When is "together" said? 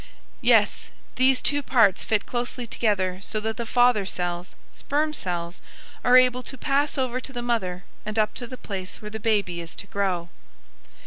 2.65-3.19